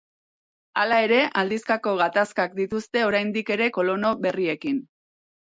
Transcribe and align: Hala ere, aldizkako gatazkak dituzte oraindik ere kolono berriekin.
Hala 0.83 1.01
ere, 1.07 1.19
aldizkako 1.41 1.93
gatazkak 2.01 2.57
dituzte 2.63 3.07
oraindik 3.11 3.55
ere 3.57 3.71
kolono 3.79 4.15
berriekin. 4.25 4.85